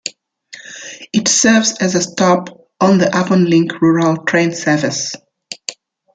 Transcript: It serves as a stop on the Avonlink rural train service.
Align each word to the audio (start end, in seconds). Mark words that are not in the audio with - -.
It 1.13 1.27
serves 1.27 1.77
as 1.79 1.93
a 1.93 2.01
stop 2.01 2.49
on 2.79 2.97
the 2.97 3.05
Avonlink 3.05 3.79
rural 3.81 4.25
train 4.25 4.51
service. 4.51 5.13